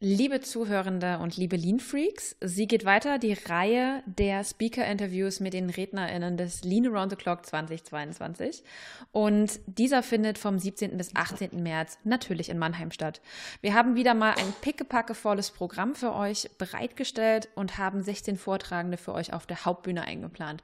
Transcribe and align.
Liebe 0.00 0.40
Zuhörende 0.40 1.18
und 1.18 1.36
liebe 1.36 1.56
Lean 1.56 1.80
Freaks, 1.80 2.36
sie 2.40 2.68
geht 2.68 2.84
weiter 2.84 3.18
die 3.18 3.32
Reihe 3.32 4.04
der 4.06 4.44
Speaker-Interviews 4.44 5.40
mit 5.40 5.54
den 5.54 5.70
RednerInnen 5.70 6.36
des 6.36 6.62
Lean 6.62 6.86
Around 6.86 7.10
the 7.10 7.16
Clock 7.16 7.44
2022. 7.44 8.62
Und 9.10 9.58
dieser 9.66 10.04
findet 10.04 10.38
vom 10.38 10.56
17. 10.56 10.96
bis 10.96 11.16
18. 11.16 11.60
März 11.64 11.98
natürlich 12.04 12.48
in 12.48 12.58
Mannheim 12.58 12.92
statt. 12.92 13.20
Wir 13.60 13.74
haben 13.74 13.96
wieder 13.96 14.14
mal 14.14 14.34
ein 14.38 14.54
pickepackevolles 14.60 15.50
Programm 15.50 15.96
für 15.96 16.14
euch 16.14 16.48
bereitgestellt 16.58 17.48
und 17.56 17.76
haben 17.76 18.00
16 18.00 18.36
Vortragende 18.36 18.98
für 18.98 19.14
euch 19.14 19.32
auf 19.32 19.46
der 19.46 19.64
Hauptbühne 19.64 20.02
eingeplant. 20.02 20.62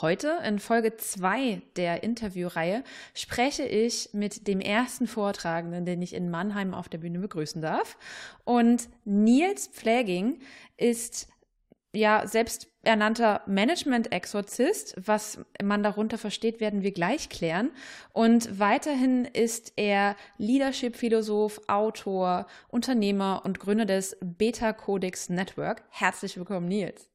Heute 0.00 0.40
in 0.44 0.58
Folge 0.58 0.96
2 0.96 1.62
der 1.76 2.02
Interviewreihe 2.02 2.82
spreche 3.14 3.62
ich 3.62 4.08
mit 4.12 4.48
dem 4.48 4.60
ersten 4.60 5.06
Vortragenden, 5.06 5.86
den 5.86 6.02
ich 6.02 6.14
in 6.14 6.30
Mannheim 6.30 6.74
auf 6.74 6.88
der 6.88 6.98
Bühne 6.98 7.20
begrüßen 7.20 7.62
darf. 7.62 7.96
Und 8.44 8.71
und 8.72 8.88
Nils 9.04 9.66
Pfläging 9.66 10.40
ist 10.78 11.28
ja 11.92 12.26
selbsternannter 12.26 13.42
Management-Exorzist. 13.46 14.94
Was 15.04 15.40
man 15.62 15.82
darunter 15.82 16.16
versteht, 16.16 16.58
werden 16.58 16.82
wir 16.82 16.92
gleich 16.92 17.28
klären. 17.28 17.70
Und 18.14 18.58
weiterhin 18.58 19.26
ist 19.26 19.74
er 19.76 20.16
Leadership-Philosoph, 20.38 21.60
Autor, 21.68 22.46
Unternehmer 22.68 23.42
und 23.44 23.60
Gründer 23.60 23.84
des 23.84 24.16
Beta 24.22 24.72
Codex 24.72 25.28
Network. 25.28 25.84
Herzlich 25.90 26.38
willkommen, 26.38 26.66
Nils. 26.68 27.11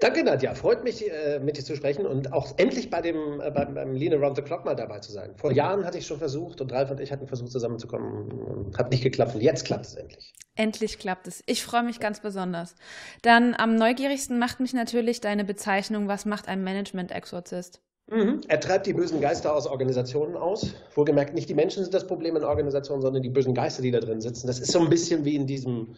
Danke, 0.00 0.24
Nadja. 0.24 0.54
Freut 0.54 0.84
mich, 0.84 1.08
äh, 1.10 1.38
mit 1.38 1.56
dir 1.56 1.64
zu 1.64 1.76
sprechen 1.76 2.06
und 2.06 2.32
auch 2.32 2.58
endlich 2.58 2.90
bei 2.90 3.00
dem, 3.00 3.40
äh, 3.40 3.50
beim, 3.50 3.74
beim 3.74 3.94
Lean 3.94 4.12
Around 4.14 4.36
the 4.36 4.42
Clock 4.42 4.64
mal 4.64 4.74
dabei 4.74 4.98
zu 4.98 5.12
sein. 5.12 5.34
Vor 5.36 5.52
Jahren 5.52 5.84
hatte 5.84 5.98
ich 5.98 6.06
schon 6.06 6.18
versucht 6.18 6.60
und 6.60 6.72
Ralf 6.72 6.90
und 6.90 7.00
ich 7.00 7.12
hatten 7.12 7.26
versucht, 7.26 7.52
zusammenzukommen. 7.52 8.72
Hat 8.76 8.90
nicht 8.90 9.02
geklappt 9.02 9.34
und 9.34 9.40
jetzt 9.40 9.64
klappt 9.64 9.86
es 9.86 9.94
endlich. 9.94 10.32
Endlich 10.54 10.98
klappt 10.98 11.28
es. 11.28 11.42
Ich 11.46 11.62
freue 11.62 11.82
mich 11.82 12.00
ganz 12.00 12.20
besonders. 12.20 12.74
Dann 13.22 13.54
am 13.54 13.76
neugierigsten 13.76 14.38
macht 14.38 14.60
mich 14.60 14.72
natürlich 14.72 15.20
deine 15.20 15.44
Bezeichnung, 15.44 16.08
was 16.08 16.24
macht 16.24 16.48
ein 16.48 16.64
Management-Exorzist? 16.64 17.80
Mhm. 18.10 18.40
Er 18.48 18.60
treibt 18.60 18.86
die 18.86 18.92
bösen 18.92 19.20
Geister 19.20 19.54
aus 19.54 19.66
Organisationen 19.66 20.36
aus. 20.36 20.74
Wohlgemerkt, 20.94 21.34
nicht 21.34 21.48
die 21.48 21.54
Menschen 21.54 21.82
sind 21.82 21.94
das 21.94 22.06
Problem 22.06 22.36
in 22.36 22.44
Organisationen, 22.44 23.00
sondern 23.00 23.22
die 23.22 23.30
bösen 23.30 23.54
Geister, 23.54 23.82
die 23.82 23.90
da 23.90 24.00
drin 24.00 24.20
sitzen. 24.20 24.46
Das 24.46 24.58
ist 24.58 24.72
so 24.72 24.80
ein 24.80 24.90
bisschen 24.90 25.24
wie 25.24 25.36
in 25.36 25.46
diesem 25.46 25.94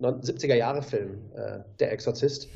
70er-Jahre-Film, 0.00 1.18
äh, 1.34 1.58
Der 1.78 1.92
Exorzist 1.92 2.48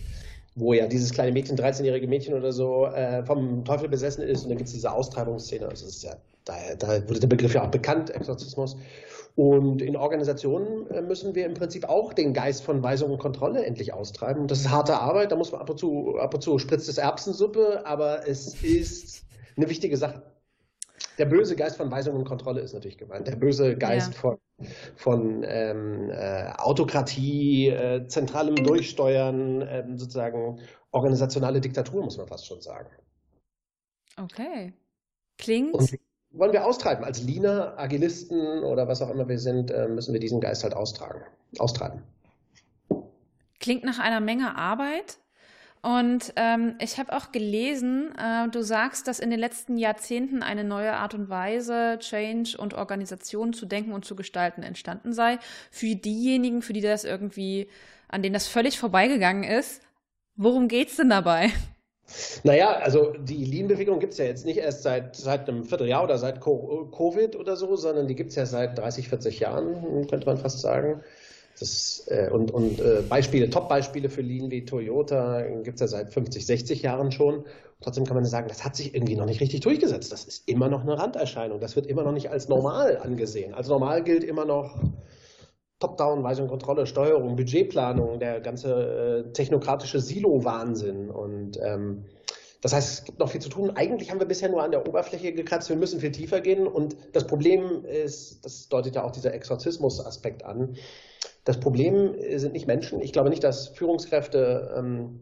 wo 0.55 0.73
ja 0.73 0.87
dieses 0.87 1.13
kleine 1.13 1.33
Mädchen, 1.33 1.57
13-jährige 1.57 2.07
Mädchen 2.07 2.35
oder 2.35 2.53
so, 2.53 2.87
äh, 2.87 3.25
vom 3.25 3.65
Teufel 3.65 3.89
besessen 3.89 4.23
ist 4.23 4.43
und 4.43 4.51
dann 4.51 4.59
gibt 4.59 4.69
es 4.69 4.75
diese 4.75 4.93
Austreibungsszene. 4.93 5.69
Also 5.69 5.87
das 5.87 5.97
ist 5.97 6.03
ja, 6.03 6.17
da, 6.45 6.55
da 6.79 7.09
wurde 7.09 7.21
der 7.21 7.29
Begriff 7.29 7.55
ja 7.55 7.65
auch 7.65 7.71
bekannt, 7.71 8.11
Exorzismus. 8.11 8.77
Und 9.37 9.81
in 9.81 9.97
Organisationen 9.97 10.91
äh, 10.91 11.03
müssen 11.03 11.35
wir 11.35 11.47
im 11.47 11.55
Prinzip 11.55 11.89
auch 11.89 12.13
den 12.13 12.35
Geist 12.35 12.63
von 12.63 12.83
Weisung 12.83 13.13
und 13.13 13.19
Kontrolle 13.19 13.65
endlich 13.65 13.93
austreiben. 13.93 14.49
Das 14.49 14.61
ist 14.61 14.71
harte 14.71 14.99
Arbeit, 14.99 15.31
da 15.33 15.37
muss 15.37 15.53
man 15.53 15.61
ab 15.61 15.71
und 15.71 15.79
zu, 15.79 16.19
ab 16.19 16.35
und 16.35 16.41
zu 16.41 16.59
spritzt 16.59 16.89
es 16.89 16.99
Erbsensuppe, 16.99 17.87
aber 17.87 18.29
es 18.29 18.61
ist 18.63 19.25
eine 19.57 19.69
wichtige 19.69 19.97
Sache. 19.97 20.23
Der 21.17 21.27
böse 21.27 21.55
Geist 21.55 21.77
von 21.77 21.91
Weisung 21.91 22.17
und 22.17 22.25
Kontrolle 22.25 22.61
ist 22.61 22.75
natürlich 22.75 22.99
gemeint. 22.99 23.29
Der 23.29 23.37
böse 23.37 23.77
Geist 23.77 24.15
ja. 24.15 24.21
von, 24.21 24.39
von 24.97 25.45
ähm, 25.47 26.11
äh, 26.11 26.53
Autokratie, 26.57 27.69
äh, 27.69 28.07
zentralem 28.07 28.57
Durchsteuern, 28.57 29.63
äh, 29.63 29.85
sozusagen 29.97 30.61
organisationale 30.91 31.61
Diktatur, 31.61 32.03
muss 32.03 32.19
man 32.19 32.27
fast 32.27 32.47
schon 32.47 32.61
sagen. 32.61 32.91
Okay. 34.17 34.73
Klingt. 35.39 35.75
Und 35.75 35.99
wollen 36.33 36.53
wir 36.53 36.67
austreiben. 36.67 37.05
Als 37.05 37.23
Leaner, 37.23 37.79
Agilisten 37.79 38.63
oder 38.65 38.87
was 38.89 39.03
auch 39.03 39.11
immer 39.11 39.29
wir 39.29 39.39
sind, 39.39 39.71
äh, 39.71 39.89
müssen 39.89 40.13
wir 40.13 40.21
diesen 40.21 40.41
Geist 40.41 40.63
halt 40.63 40.75
austragen, 40.75 41.23
austreiben. 41.59 42.03
Klingt 43.59 43.85
nach 43.85 43.99
einer 43.99 44.21
Menge 44.21 44.57
Arbeit. 44.57 45.20
Und 45.83 46.35
ähm, 46.37 46.75
ich 46.79 46.99
habe 46.99 47.15
auch 47.15 47.33
gelesen, 47.33 48.13
äh, 48.19 48.49
du 48.51 48.63
sagst, 48.63 49.09
dass 49.09 49.19
in 49.19 49.31
den 49.31 49.41
letzten 49.41 49.79
Jahrzehnten 49.79 50.43
eine 50.43 50.63
neue 50.63 50.93
Art 50.93 51.15
und 51.15 51.31
Weise, 51.31 51.99
Change 52.01 52.59
und 52.59 52.75
Organisation 52.75 53.55
zu 53.55 53.65
denken 53.65 53.93
und 53.93 54.05
zu 54.05 54.15
gestalten 54.15 54.63
entstanden 54.63 55.15
sei. 55.15 55.39
Für 55.71 55.95
diejenigen, 55.95 56.61
für 56.61 56.75
die 56.75 56.83
das 56.83 57.05
irgendwie, 57.05 57.69
an 58.09 58.23
denen 58.23 58.35
das 58.35 58.47
völlig 58.47 58.79
vorbeigegangen 58.79 59.45
ist, 59.45 59.81
worum 60.37 60.69
geht's 60.69 60.97
denn 60.97 61.09
dabei? 61.09 61.51
Naja, 62.43 62.73
also 62.73 63.13
die 63.13 63.45
Lean-Bewegung 63.45 64.01
gibt 64.01 64.13
es 64.13 64.19
ja 64.19 64.25
jetzt 64.25 64.45
nicht 64.45 64.59
erst 64.59 64.83
seit, 64.83 65.17
seit 65.17 65.49
einem 65.49 65.65
Vierteljahr 65.65 66.03
oder 66.03 66.19
seit 66.19 66.41
Covid 66.41 67.37
oder 67.37 67.57
so, 67.57 67.77
sondern 67.77 68.09
die 68.09 68.17
gibt 68.17 68.31
es 68.31 68.37
ja 68.37 68.47
seit 68.47 68.77
30, 68.79 69.09
40 69.09 69.41
Jahren, 69.41 70.07
könnte 70.09 70.27
man 70.27 70.37
fast 70.37 70.61
sagen. 70.61 71.03
Das, 71.61 72.05
äh, 72.09 72.31
und 72.31 72.51
und 72.51 72.81
äh, 72.81 73.03
Beispiele, 73.07 73.51
Top-Beispiele 73.51 74.09
für 74.09 74.23
Lean 74.23 74.51
wie 74.51 74.65
Toyota 74.65 75.43
gibt 75.63 75.75
es 75.75 75.81
ja 75.81 75.87
seit 75.89 76.11
50, 76.11 76.47
60 76.47 76.83
Jahren 76.83 77.13
schon. 77.13 77.45
Trotzdem 77.83 78.05
kann 78.07 78.17
man 78.17 78.25
sagen, 78.25 78.49
das 78.49 78.65
hat 78.65 78.77
sich 78.77 78.95
irgendwie 78.95 79.15
noch 79.15 79.27
nicht 79.27 79.41
richtig 79.43 79.61
durchgesetzt. 79.61 80.11
Das 80.11 80.25
ist 80.25 80.49
immer 80.49 80.69
noch 80.69 80.83
eine 80.83 80.99
Randerscheinung. 80.99 81.61
Das 81.61 81.77
wird 81.77 81.87
immer 81.87 82.03
noch 82.03 82.13
nicht 82.13 82.31
als 82.31 82.49
normal 82.49 82.99
angesehen. 82.99 83.53
Als 83.53 83.69
normal 83.69 84.03
gilt 84.03 84.25
immer 84.25 84.47
noch 84.47 84.79
Top-Down, 85.81 86.23
Weisung, 86.23 86.49
Kontrolle, 86.49 86.87
Steuerung, 86.87 87.37
Budgetplanung, 87.37 88.19
der 88.21 88.41
ganze 88.41 89.27
äh, 89.29 89.33
technokratische 89.33 90.01
Silo-Wahnsinn. 90.01 91.11
Und 91.11 91.59
ähm, 91.63 92.05
das 92.63 92.75
heißt, 92.75 92.93
es 93.01 93.05
gibt 93.05 93.19
noch 93.19 93.31
viel 93.31 93.41
zu 93.41 93.49
tun. 93.49 93.73
Eigentlich 93.75 94.11
haben 94.11 94.21
wir 94.21 94.27
bisher 94.27 94.51
nur 94.51 94.63
an 94.63 94.71
der 94.71 94.87
Oberfläche 94.87 95.33
gekratzt. 95.33 95.71
Wir 95.71 95.77
müssen 95.77 96.01
viel 96.01 96.13
tiefer 96.13 96.41
gehen. 96.41 96.67
Und 96.67 96.97
das 97.13 97.27
Problem 97.27 97.85
ist, 97.85 98.45
das 98.45 98.69
deutet 98.69 98.95
ja 98.95 99.05
auch 99.05 99.11
dieser 99.11 99.33
Exorzismus-Aspekt 99.35 100.45
an, 100.45 100.77
das 101.45 101.61
Problem 101.61 102.17
sind 102.37 102.53
nicht 102.53 102.67
Menschen. 102.67 103.01
Ich 103.01 103.13
glaube 103.13 103.31
nicht, 103.31 103.45
dass 103.45 103.69
Führungskräfte 103.69 104.75
ähm, 104.77 105.21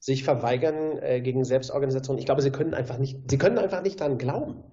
sich 0.00 0.24
verweigern 0.24 0.98
äh, 0.98 1.20
gegen 1.20 1.44
Selbstorganisation. 1.44 2.18
Ich 2.18 2.24
glaube, 2.24 2.42
sie 2.42 2.50
können 2.50 2.74
einfach 2.74 2.98
nicht, 2.98 3.30
sie 3.30 3.38
können 3.38 3.58
einfach 3.58 3.82
nicht 3.82 4.00
daran 4.00 4.18
glauben. 4.18 4.64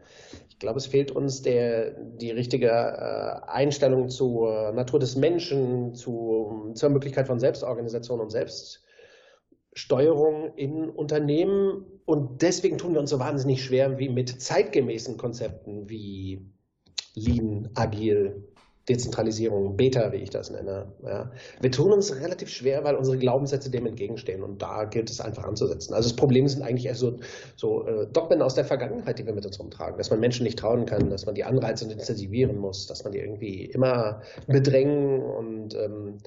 Ich 0.50 0.58
glaube, 0.58 0.80
es 0.80 0.88
fehlt 0.88 1.12
uns 1.12 1.42
der, 1.42 1.92
die 1.92 2.32
richtige 2.32 2.70
äh, 2.70 3.42
Einstellung 3.48 4.08
zur 4.10 4.72
Natur 4.72 5.00
des 5.00 5.18
Menschen, 5.18 5.94
zu, 5.94 6.72
zur 6.74 6.90
Möglichkeit 6.90 7.28
von 7.28 7.40
Selbstorganisation 7.40 8.22
und 8.22 8.32
Selbststeuerung 8.32 10.56
in 10.56 10.90
Unternehmen. 10.90 11.86
Und 12.06 12.42
deswegen 12.42 12.78
tun 12.78 12.94
wir 12.94 13.02
uns 13.02 13.10
so 13.10 13.20
wahnsinnig 13.20 13.62
schwer 13.64 14.00
wie 14.00 14.10
mit 14.10 14.42
zeitgemäßen 14.42 15.18
Konzepten 15.18 15.90
wie 15.90 16.50
Lean, 17.16 17.70
Agil, 17.76 18.47
Dezentralisierung, 18.90 19.76
Beta, 19.76 20.14
wie 20.14 20.18
ich 20.18 20.30
das 20.30 20.50
nenne. 20.50 20.94
Ja. 21.04 21.32
Wir 21.60 21.72
tun 21.72 21.92
uns 21.92 22.16
relativ 22.16 22.48
schwer, 22.50 22.86
weil 22.86 22.96
unsere 22.96 23.18
Glaubenssätze 23.18 23.70
dem 23.70 23.86
entgegenstehen 23.86 24.44
und 24.44 24.62
da 24.62 24.86
gilt 24.86 25.10
es 25.10 25.20
einfach 25.20 25.44
anzusetzen. 25.44 25.94
Also 25.94 26.10
das 26.10 26.16
Problem 26.16 26.48
sind 26.48 26.64
eigentlich 26.64 26.86
erst 26.86 27.02
so, 27.02 27.20
so 27.58 27.86
äh, 27.86 28.08
Dogmen 28.08 28.42
aus 28.42 28.56
der 28.56 28.64
Vergangenheit, 28.64 29.20
die 29.20 29.26
wir 29.26 29.34
mit 29.34 29.46
uns 29.46 29.60
rumtragen, 29.60 29.98
dass 29.98 30.10
man 30.10 30.22
Menschen 30.22 30.44
nicht 30.44 30.58
trauen 30.58 30.86
kann, 30.86 31.10
dass 31.10 31.26
man 31.26 31.36
die 31.36 31.44
Anreize 31.44 31.84
intensivieren 31.84 32.58
muss, 32.58 32.88
dass 32.88 33.04
man 33.04 33.12
die 33.12 33.20
irgendwie 33.20 33.66
immer 33.66 34.22
bedrängen 34.48 35.22
und 35.22 35.76
ähm, 35.76 36.18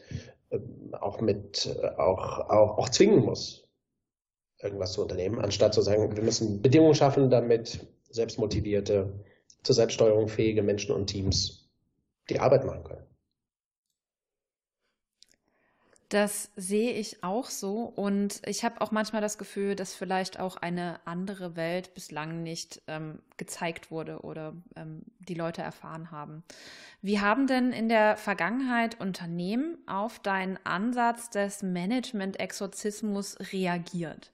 äh, 0.51 0.59
auch 1.01 1.23
mit 1.23 1.75
auch, 1.97 2.41
auch, 2.51 2.77
auch 2.77 2.89
zwingen 2.91 3.25
muss, 3.25 3.65
irgendwas 4.63 4.93
zu 4.93 5.01
unternehmen, 5.01 5.39
anstatt 5.39 5.73
zu 5.73 5.81
sagen, 5.81 6.15
wir 6.15 6.23
müssen 6.23 6.61
Bedingungen 6.61 6.95
schaffen, 6.95 7.31
damit 7.31 7.87
selbstmotivierte, 8.11 9.15
zur 9.63 9.75
Selbststeuerung 9.75 10.29
fähige 10.29 10.63
Menschen 10.63 10.95
und 10.95 11.07
Teams 11.07 11.60
die 12.31 12.41
Arbeit 12.41 12.65
machen 12.65 12.85
können. 12.85 13.11
Das 16.11 16.51
sehe 16.57 16.93
ich 16.95 17.23
auch 17.23 17.51
so 17.51 17.85
und 17.85 18.43
ich 18.45 18.65
habe 18.65 18.81
auch 18.81 18.91
manchmal 18.91 19.23
das 19.23 19.39
Gefühl, 19.39 19.77
dass 19.77 19.95
vielleicht 19.95 20.41
auch 20.41 20.57
eine 20.57 20.99
andere 21.05 21.55
Welt 21.55 21.95
bislang 21.95 22.43
nicht 22.43 22.83
ähm, 22.89 23.21
gezeigt 23.37 23.93
wurde 23.93 24.23
oder 24.23 24.55
ähm, 24.75 25.03
die 25.21 25.35
Leute 25.35 25.63
erfahren 25.63 26.11
haben. 26.11 26.43
Wie 27.01 27.21
haben 27.21 27.47
denn 27.47 27.73
in 27.73 27.89
der 27.89 28.17
Vergangenheit 28.17 29.01
Unternehmen 29.01 29.79
auf 29.87 30.19
deinen 30.19 30.59
Ansatz 30.65 31.31
des 31.31 31.63
Management-Exorzismus 31.63 33.37
reagiert? 33.53 34.33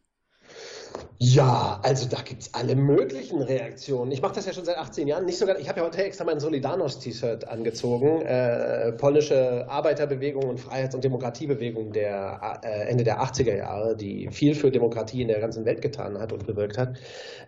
Ja, 1.19 1.81
also 1.83 2.09
da 2.09 2.21
gibt 2.21 2.43
es 2.43 2.55
alle 2.55 2.77
möglichen 2.77 3.41
Reaktionen. 3.41 4.13
Ich 4.13 4.21
mache 4.21 4.35
das 4.35 4.47
ja 4.47 4.53
schon 4.53 4.65
seit 4.65 4.77
18 4.77 5.09
Jahren. 5.09 5.25
Nicht 5.25 5.39
sogar, 5.39 5.59
ich 5.59 5.69
habe 5.69 5.81
ja 5.81 5.87
heute 5.87 6.05
extra 6.05 6.25
mein 6.25 6.39
Solidarność-T-Shirt 6.39 7.49
angezogen. 7.49 8.21
Äh, 8.23 8.93
polnische 8.93 9.67
Arbeiterbewegung 9.69 10.45
und 10.45 10.61
Freiheits- 10.61 10.95
und 10.95 11.05
Demokratiebewegung 11.05 11.93
der 11.93 12.61
äh, 12.63 12.89
Ende 12.89 13.05
der 13.05 13.23
80er 13.23 13.57
Jahre, 13.57 13.97
die 13.97 14.29
viel 14.31 14.55
für 14.55 14.71
Demokratie 14.71 15.23
in 15.23 15.29
der 15.29 15.41
ganzen 15.41 15.65
Welt 15.65 15.81
getan 15.81 16.19
hat 16.19 16.33
und 16.33 16.47
bewirkt 16.47 16.77
hat. 16.77 16.99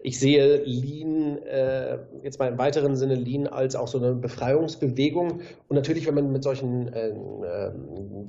Ich 0.03 0.19
sehe 0.19 0.63
Lean, 0.65 1.39
äh, 1.43 1.99
jetzt 2.23 2.39
mal 2.39 2.49
im 2.49 2.59
weiteren 2.59 2.97
Sinne 2.97 3.17
Lean 3.17 3.47
als 3.47 3.77
auch 3.77 3.89
so 3.89 3.99
eine 3.99 4.15
Befreiungsbewegung. 4.15 5.41
Und 5.69 5.77
natürlich, 5.77 6.07
wenn 6.07 6.15
man 6.15 6.33
mit 6.33 6.43
solchen 6.43 6.93
äh, 6.93 7.09
äh, 7.09 7.73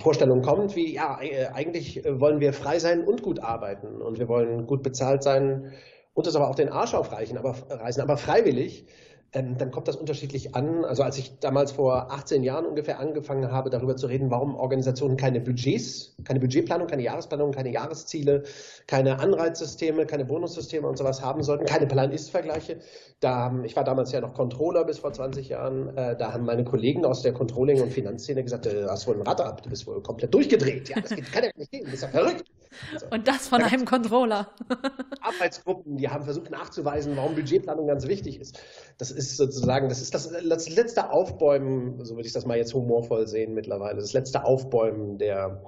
Vorstellungen 0.01 0.42
kommt, 0.42 0.75
wie 0.75 0.94
ja, 0.94 1.19
äh, 1.21 1.48
eigentlich 1.54 2.04
wollen 2.06 2.42
wir 2.42 2.51
frei 2.51 2.80
sein 2.80 3.06
und 3.06 3.21
gut 3.21 3.39
arbeiten 3.39 4.01
und 4.01 4.19
wir 4.19 4.27
wollen 4.27 4.68
gut 4.68 4.83
bezahlt 4.83 5.08
sein 5.17 5.73
und 6.13 6.27
das 6.27 6.35
aber 6.35 6.50
auch 6.50 6.56
den 6.56 6.69
Arsch 6.69 6.94
aufreichen, 6.94 7.38
aber 7.38 7.56
reißen, 7.69 8.01
aber 8.01 8.17
freiwillig, 8.17 8.85
ähm, 9.31 9.57
dann 9.57 9.69
kommt 9.69 9.88
das 9.88 9.95
unterschiedlich 9.95 10.56
an. 10.56 10.83
Also 10.83 11.03
als 11.03 11.17
ich 11.17 11.39
damals 11.39 11.71
vor 11.71 12.11
18 12.11 12.44
Jahren 12.44 12.65
ungefähr 12.65 13.00
angefangen 13.00 13.51
habe, 13.51 13.69
darüber 13.69 13.95
zu 13.95 14.07
reden, 14.07 14.31
warum 14.31 14.56
Organisationen 14.56 15.17
keine 15.17 15.39
Budgets, 15.39 16.15
keine 16.23 16.39
Budgetplanung, 16.39 16.88
keine 16.88 17.03
Jahresplanung, 17.03 17.51
keine 17.51 17.71
Jahresziele, 17.71 18.44
keine 18.88 19.19
Anreizsysteme, 19.19 20.07
keine 20.07 20.25
Bonussysteme 20.25 20.88
und 20.88 20.97
sowas 20.97 21.21
haben 21.21 21.44
sollten, 21.44 21.65
keine 21.65 21.85
Plan-Ist-Vergleiche. 21.85 22.79
Da, 23.19 23.53
ich 23.63 23.75
war 23.75 23.83
damals 23.83 24.11
ja 24.11 24.21
noch 24.21 24.33
Controller 24.33 24.83
bis 24.83 24.97
vor 25.00 25.13
20 25.13 25.50
Jahren. 25.50 25.95
Äh, 25.95 26.17
da 26.17 26.33
haben 26.33 26.45
meine 26.45 26.63
Kollegen 26.63 27.06
aus 27.06 27.21
der 27.21 27.33
Controlling- 27.33 27.81
und 27.81 27.94
Finanzszene 27.94 28.44
gesagt, 28.44 28.65
du 28.65 28.89
hast 28.89 29.07
wohl 29.07 29.15
ein 29.15 29.21
Rad 29.21 29.41
ab, 29.41 29.61
du 29.61 29.69
bist 29.69 29.85
wohl 29.85 30.01
komplett 30.01 30.33
durchgedreht. 30.33 30.89
Ja, 30.89 31.01
das 31.01 31.09
kann 31.31 31.44
ja 31.44 31.51
nicht 31.56 31.71
gehen, 31.71 31.85
du 31.85 31.91
bist 31.91 32.01
ja 32.01 32.09
verrückt. 32.09 32.45
Und 33.12 33.28
das 33.28 33.48
von 33.48 33.62
einem 33.62 33.86
Controller. 33.86 34.50
Arbeitsgruppen, 35.22 35.98
die 35.98 36.10
haben 36.10 36.24
versucht 36.24 36.50
nachzuweisen, 36.50 37.16
warum 37.16 37.36
Budgetplanung 37.36 37.88
ganz 37.88 38.08
wichtig 38.08 38.40
ist. 38.40 38.62
Das 38.98 39.12
ist 39.12 39.38
sozusagen, 39.38 39.90
das 39.90 40.02
ist 40.02 40.14
das, 40.14 40.31
das 40.31 40.70
letzte 40.70 41.12
Aufbäumen, 41.12 42.04
so 42.04 42.16
würde 42.16 42.28
ich 42.28 42.34
das 42.34 42.46
mal 42.46 42.58
jetzt 42.58 42.74
humorvoll 42.74 43.28
sehen 43.28 43.54
mittlerweile, 43.54 43.98
das 43.98 44.14
letzte 44.14 44.44
Aufbäumen 44.44 45.18
der, 45.18 45.64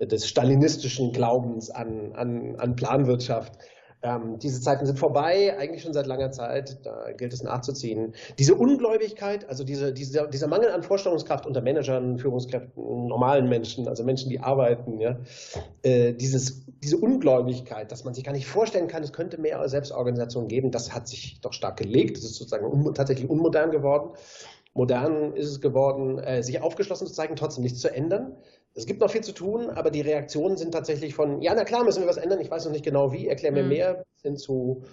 des 0.00 0.28
stalinistischen 0.28 1.12
Glaubens 1.12 1.70
an, 1.70 2.12
an, 2.14 2.56
an 2.58 2.76
Planwirtschaft. 2.76 3.58
Ähm, 4.02 4.38
diese 4.38 4.60
Zeiten 4.62 4.86
sind 4.86 4.98
vorbei, 4.98 5.56
eigentlich 5.58 5.82
schon 5.82 5.92
seit 5.92 6.06
langer 6.06 6.30
Zeit. 6.32 6.78
Da 6.84 7.12
gilt 7.12 7.34
es 7.34 7.42
nachzuziehen. 7.42 8.14
Diese 8.38 8.54
Ungläubigkeit, 8.54 9.46
also 9.48 9.62
diese, 9.62 9.92
diese, 9.92 10.26
dieser 10.28 10.46
Mangel 10.46 10.70
an 10.70 10.82
Vorstellungskraft 10.82 11.46
unter 11.46 11.60
Managern, 11.60 12.18
Führungskräften, 12.18 13.06
normalen 13.08 13.48
Menschen, 13.48 13.88
also 13.88 14.02
Menschen, 14.02 14.30
die 14.30 14.40
arbeiten, 14.40 15.00
ja, 15.00 15.18
äh, 15.82 16.14
dieses, 16.14 16.64
diese 16.82 16.96
Ungläubigkeit, 16.96 17.92
dass 17.92 18.04
man 18.04 18.14
sich 18.14 18.24
gar 18.24 18.32
nicht 18.32 18.46
vorstellen 18.46 18.88
kann, 18.88 19.02
es 19.02 19.12
könnte 19.12 19.38
mehr 19.38 19.68
Selbstorganisation 19.68 20.48
geben, 20.48 20.70
das 20.70 20.94
hat 20.94 21.06
sich 21.06 21.40
doch 21.42 21.52
stark 21.52 21.76
gelegt. 21.76 22.16
Das 22.16 22.24
ist 22.24 22.36
sozusagen 22.36 22.64
un 22.64 22.94
tatsächlich 22.94 23.28
unmodern 23.28 23.70
geworden. 23.70 24.12
Modern 24.74 25.34
ist 25.34 25.48
es 25.48 25.60
geworden, 25.60 26.18
äh, 26.18 26.42
sich 26.42 26.60
aufgeschlossen 26.60 27.06
zu 27.06 27.12
zeigen, 27.12 27.36
trotzdem 27.36 27.64
nichts 27.64 27.80
zu 27.80 27.92
ändern. 27.92 28.36
Es 28.74 28.86
gibt 28.86 29.00
noch 29.00 29.10
viel 29.10 29.22
zu 29.22 29.32
tun, 29.32 29.68
aber 29.70 29.90
die 29.90 30.00
Reaktionen 30.00 30.56
sind 30.56 30.72
tatsächlich 30.72 31.14
von, 31.14 31.42
ja, 31.42 31.54
na 31.54 31.64
klar, 31.64 31.84
müssen 31.84 32.02
wir 32.02 32.08
was 32.08 32.18
ändern, 32.18 32.40
ich 32.40 32.50
weiß 32.50 32.64
noch 32.64 32.72
nicht 32.72 32.84
genau 32.84 33.12
wie, 33.12 33.26
erklär 33.26 33.50
mir 33.52 33.64
mhm. 33.64 33.68
mehr, 33.68 34.04
hin 34.22 34.36
zu, 34.36 34.84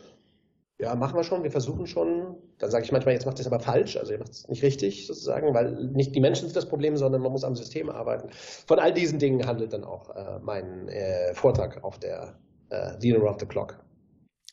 ja, 0.79 0.95
machen 0.95 1.15
wir 1.15 1.23
schon, 1.23 1.43
wir 1.43 1.51
versuchen 1.51 1.85
schon. 1.85 2.37
Dann 2.57 2.71
sage 2.71 2.85
ich 2.85 2.91
manchmal, 2.91 3.13
jetzt 3.13 3.25
macht 3.25 3.37
ihr 3.37 3.41
es 3.41 3.47
aber 3.47 3.59
falsch, 3.59 3.97
also 3.97 4.13
ihr 4.13 4.19
macht 4.19 4.31
es 4.31 4.47
nicht 4.47 4.63
richtig 4.63 5.05
sozusagen, 5.05 5.53
weil 5.53 5.73
nicht 5.93 6.15
die 6.15 6.19
Menschen 6.21 6.47
sind 6.47 6.55
das 6.55 6.67
Problem, 6.67 6.97
sondern 6.97 7.21
man 7.21 7.31
muss 7.31 7.43
am 7.43 7.55
System 7.55 7.89
arbeiten. 7.89 8.29
Von 8.31 8.79
all 8.79 8.93
diesen 8.93 9.19
Dingen 9.19 9.45
handelt 9.45 9.73
dann 9.73 9.83
auch 9.83 10.09
äh, 10.15 10.39
mein 10.41 10.87
äh, 10.87 11.33
Vortrag 11.35 11.83
auf 11.83 11.99
der 11.99 12.35
äh, 12.69 12.97
Dinner 12.97 13.23
of 13.23 13.37
the 13.39 13.45
Clock. 13.45 13.79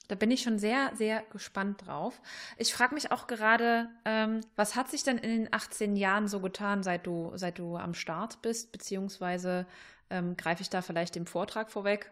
Da 0.09 0.15
bin 0.15 0.31
ich 0.31 0.43
schon 0.43 0.59
sehr, 0.59 0.93
sehr 0.95 1.23
gespannt 1.33 1.87
drauf. 1.87 2.21
Ich 2.59 2.75
frage 2.75 2.95
mich 2.95 3.11
auch 3.11 3.27
gerade, 3.27 3.89
ähm, 4.05 4.41
was 4.55 4.77
hat 4.77 4.91
sich 4.91 5.03
denn 5.03 5.17
in 5.19 5.31
den 5.31 5.49
18 5.53 5.97
Jahren 5.97 6.29
so 6.29 6.41
getan, 6.41 6.83
seit 6.83 7.07
du, 7.07 7.33
seit 7.35 7.59
du 7.59 7.77
am 7.77 7.95
Start 7.95 8.43
bist? 8.43 8.71
Beziehungsweise 8.71 9.67
ähm, 10.11 10.37
greife 10.37 10.63
ich 10.63 10.69
da 10.69 10.83
vielleicht 10.83 11.15
dem 11.15 11.27
Vortrag 11.27 11.71
vorweg? 11.71 12.11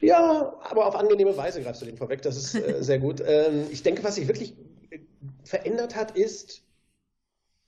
Ja, 0.00 0.54
aber 0.62 0.86
auf 0.86 0.96
angenehme 0.96 1.36
Weise 1.36 1.62
greifst 1.62 1.82
du 1.82 1.86
dem 1.86 1.96
vorweg. 1.96 2.22
Das 2.22 2.36
ist 2.36 2.54
äh, 2.54 2.82
sehr 2.82 2.98
gut. 2.98 3.20
Ähm, 3.26 3.66
ich 3.70 3.82
denke, 3.82 4.02
was 4.02 4.16
sich 4.16 4.26
wirklich 4.26 4.56
äh, 4.90 4.98
verändert 5.44 5.94
hat, 5.94 6.16
ist, 6.16 6.62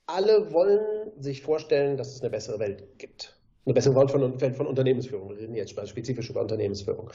alle 0.06 0.52
wollen 0.52 1.12
sich 1.20 1.42
vorstellen, 1.42 1.96
dass 1.96 2.14
es 2.14 2.20
eine 2.20 2.30
bessere 2.30 2.58
Welt 2.58 2.98
gibt 2.98 3.39
eine 3.66 3.74
bessere 3.74 3.94
Wort 3.94 4.10
von, 4.10 4.38
von 4.38 4.66
Unternehmensführung. 4.66 5.30
Wir 5.30 5.38
reden 5.38 5.54
jetzt 5.54 5.70
spezifisch 5.88 6.30
über 6.30 6.40
Unternehmensführung. 6.40 7.10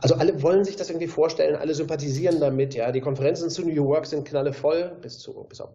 Also 0.00 0.14
alle 0.14 0.40
wollen 0.42 0.64
sich 0.64 0.76
das 0.76 0.90
irgendwie 0.90 1.08
vorstellen, 1.08 1.56
alle 1.56 1.74
sympathisieren 1.74 2.40
damit. 2.40 2.74
Ja, 2.74 2.92
die 2.92 3.00
Konferenzen 3.00 3.50
zu 3.50 3.66
New 3.66 3.84
Work 3.86 4.06
sind 4.06 4.26
knallevoll, 4.26 4.96
bis 5.02 5.18
zu 5.18 5.44
bis 5.44 5.60
auf 5.60 5.70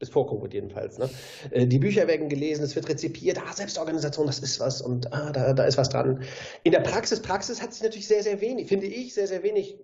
bis 0.00 0.08
vor 0.08 0.26
Covid 0.26 0.52
jedenfalls. 0.52 0.98
Ne? 0.98 1.08
Äh, 1.52 1.66
die 1.66 1.78
Bücher 1.78 2.08
werden 2.08 2.28
gelesen, 2.28 2.64
es 2.64 2.74
wird 2.74 2.88
rezipiert, 2.88 3.38
ah, 3.38 3.52
Selbstorganisation, 3.52 4.26
das 4.26 4.40
ist 4.40 4.58
was 4.58 4.82
und 4.82 5.12
ah, 5.12 5.30
da, 5.30 5.52
da 5.52 5.64
ist 5.64 5.78
was 5.78 5.90
dran. 5.90 6.24
In 6.64 6.72
der 6.72 6.80
Praxis, 6.80 7.20
Praxis 7.20 7.62
hat 7.62 7.72
sich 7.72 7.84
natürlich 7.84 8.08
sehr, 8.08 8.24
sehr 8.24 8.40
wenig, 8.40 8.66
finde 8.66 8.86
ich, 8.86 9.14
sehr, 9.14 9.28
sehr 9.28 9.44
wenig 9.44 9.78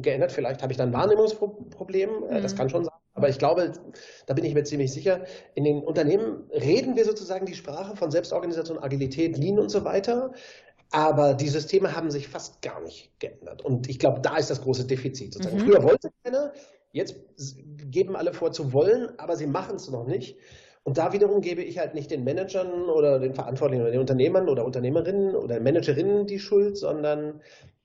geändert. 0.00 0.30
Vielleicht 0.30 0.62
habe 0.62 0.72
ich 0.72 0.76
da 0.76 0.84
ein 0.84 0.92
Wahrnehmungsproblem, 0.92 2.10
mhm. 2.10 2.42
das 2.42 2.54
kann 2.54 2.70
schon 2.70 2.84
sein. 2.84 2.92
Aber 3.14 3.28
ich 3.28 3.38
glaube, 3.38 3.72
da 4.26 4.34
bin 4.34 4.44
ich 4.44 4.54
mir 4.54 4.64
ziemlich 4.64 4.92
sicher, 4.92 5.24
in 5.54 5.64
den 5.64 5.82
Unternehmen 5.82 6.48
reden 6.50 6.96
wir 6.96 7.04
sozusagen 7.04 7.44
die 7.44 7.54
Sprache 7.54 7.94
von 7.94 8.10
Selbstorganisation, 8.10 8.78
Agilität, 8.78 9.36
Lean 9.36 9.58
und 9.58 9.68
so 9.68 9.84
weiter. 9.84 10.32
Aber 10.92 11.34
die 11.34 11.48
Systeme 11.48 11.96
haben 11.96 12.10
sich 12.10 12.28
fast 12.28 12.60
gar 12.60 12.80
nicht 12.82 13.10
geändert. 13.18 13.62
Und 13.62 13.88
ich 13.88 13.98
glaube, 13.98 14.20
da 14.20 14.36
ist 14.36 14.50
das 14.50 14.62
große 14.62 14.86
Defizit. 14.86 15.38
Mhm. 15.38 15.60
Früher 15.60 15.82
wollte 15.82 16.10
keiner, 16.22 16.52
jetzt 16.92 17.16
geben 17.90 18.16
alle 18.16 18.32
vor 18.32 18.52
zu 18.52 18.72
wollen, 18.72 19.18
aber 19.18 19.36
sie 19.36 19.46
machen 19.46 19.76
es 19.76 19.90
noch 19.90 20.06
nicht. 20.06 20.36
Und 20.84 20.98
da 20.98 21.12
wiederum 21.12 21.40
gebe 21.40 21.62
ich 21.62 21.78
halt 21.78 21.94
nicht 21.94 22.10
den 22.10 22.24
Managern 22.24 22.88
oder 22.88 23.20
den 23.20 23.34
Verantwortlichen 23.34 23.82
oder 23.82 23.92
den 23.92 24.00
Unternehmern 24.00 24.48
oder 24.48 24.64
Unternehmerinnen 24.64 25.34
oder 25.36 25.60
Managerinnen 25.60 26.26
die 26.26 26.40
Schuld, 26.40 26.76
sondern 26.76 27.40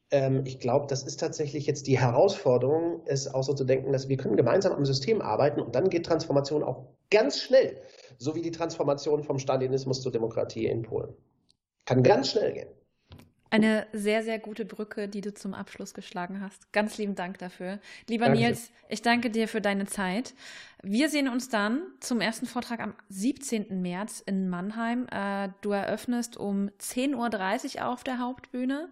ähm, 0.09 0.43
ich 0.45 0.59
glaube, 0.59 0.87
das 0.87 1.03
ist 1.03 1.19
tatsächlich 1.19 1.67
jetzt 1.67 1.87
die 1.87 1.99
Herausforderung, 1.99 3.01
es 3.05 3.33
auch 3.33 3.43
so 3.43 3.53
zu 3.53 3.65
denken, 3.65 3.91
dass 3.91 4.09
wir 4.09 4.17
können 4.17 4.35
gemeinsam 4.35 4.73
am 4.73 4.85
System 4.85 5.21
arbeiten 5.21 5.61
und 5.61 5.75
dann 5.75 5.89
geht 5.89 6.05
Transformation 6.05 6.63
auch 6.63 6.87
ganz 7.11 7.39
schnell, 7.39 7.77
so 8.17 8.35
wie 8.35 8.41
die 8.41 8.51
Transformation 8.51 9.23
vom 9.23 9.37
Stalinismus 9.37 10.01
zur 10.01 10.11
Demokratie 10.11 10.65
in 10.65 10.81
Polen. 10.81 11.13
Kann 11.85 12.03
ganz 12.03 12.31
schnell 12.31 12.53
gehen. 12.53 12.69
Eine 13.49 13.87
sehr, 13.93 14.23
sehr 14.23 14.39
gute 14.39 14.65
Brücke, 14.65 15.07
die 15.07 15.21
du 15.21 15.33
zum 15.33 15.53
Abschluss 15.53 15.93
geschlagen 15.93 16.41
hast. 16.41 16.71
Ganz 16.73 16.97
lieben 16.97 17.15
Dank 17.15 17.37
dafür. 17.37 17.79
Lieber 18.07 18.25
Dankeschön. 18.25 18.47
Nils, 18.49 18.71
ich 18.89 19.01
danke 19.01 19.29
dir 19.29 19.47
für 19.47 19.61
deine 19.61 19.85
Zeit. 19.85 20.33
Wir 20.83 21.09
sehen 21.09 21.27
uns 21.27 21.49
dann 21.49 21.81
zum 21.99 22.21
ersten 22.21 22.45
Vortrag 22.45 22.79
am 22.79 22.93
17. 23.09 23.81
März 23.81 24.21
in 24.25 24.49
Mannheim. 24.49 25.07
Äh, 25.11 25.49
du 25.61 25.71
eröffnest 25.71 26.37
um 26.37 26.69
10.30 26.79 27.77
Uhr 27.77 27.87
auf 27.87 28.03
der 28.03 28.19
Hauptbühne. 28.19 28.89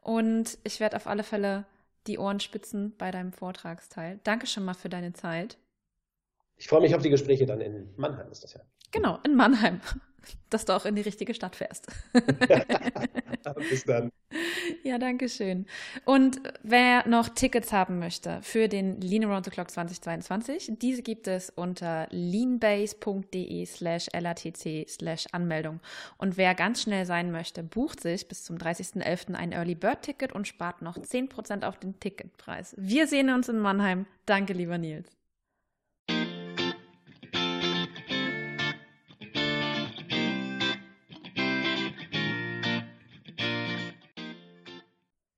Und 0.00 0.58
ich 0.64 0.80
werde 0.80 0.96
auf 0.96 1.06
alle 1.06 1.22
Fälle 1.22 1.66
die 2.06 2.18
Ohren 2.18 2.40
spitzen 2.40 2.94
bei 2.96 3.10
deinem 3.10 3.32
Vortragsteil. 3.32 4.20
Danke 4.24 4.46
schon 4.46 4.64
mal 4.64 4.74
für 4.74 4.88
deine 4.88 5.12
Zeit. 5.12 5.58
Ich 6.56 6.68
freue 6.68 6.80
mich 6.80 6.94
auf 6.94 7.02
die 7.02 7.10
Gespräche 7.10 7.46
dann 7.46 7.60
in 7.60 7.88
Mannheim, 7.96 8.30
ist 8.30 8.44
das 8.44 8.54
ja. 8.54 8.60
Genau, 8.90 9.18
in 9.24 9.34
Mannheim. 9.34 9.80
Dass 10.50 10.64
du 10.64 10.74
auch 10.74 10.84
in 10.84 10.96
die 10.96 11.02
richtige 11.02 11.34
Stadt 11.34 11.56
fährst. 11.56 11.86
Bis 13.70 13.84
dann. 13.84 14.10
Ja, 14.82 14.98
danke 14.98 15.28
schön. 15.28 15.66
Und 16.04 16.40
wer 16.62 17.06
noch 17.08 17.28
Tickets 17.28 17.72
haben 17.72 17.98
möchte 17.98 18.40
für 18.42 18.68
den 18.68 19.00
Lean 19.00 19.24
Around 19.24 19.44
the 19.46 19.50
Clock 19.50 19.70
2022, 19.70 20.72
diese 20.80 21.02
gibt 21.02 21.26
es 21.26 21.50
unter 21.50 22.06
leanbase.de 22.10 23.66
slash 23.66 24.06
latc 24.12 24.88
slash 24.88 25.26
Anmeldung. 25.32 25.80
Und 26.16 26.36
wer 26.36 26.54
ganz 26.54 26.82
schnell 26.82 27.06
sein 27.06 27.30
möchte, 27.30 27.62
bucht 27.62 28.00
sich 28.00 28.28
bis 28.28 28.44
zum 28.44 28.56
30.11. 28.56 29.34
ein 29.34 29.52
Early 29.52 29.74
Bird 29.74 30.02
Ticket 30.02 30.32
und 30.32 30.46
spart 30.46 30.82
noch 30.82 30.96
10% 30.96 31.64
auf 31.64 31.78
den 31.78 31.98
Ticketpreis. 32.00 32.74
Wir 32.76 33.06
sehen 33.06 33.30
uns 33.30 33.48
in 33.48 33.58
Mannheim. 33.58 34.06
Danke, 34.26 34.52
lieber 34.52 34.78
Nils. 34.78 35.19